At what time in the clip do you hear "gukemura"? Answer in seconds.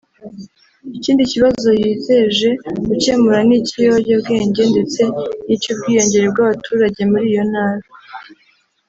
2.87-3.39